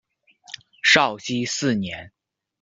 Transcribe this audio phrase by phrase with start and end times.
[0.81, 2.11] 绍熙四年。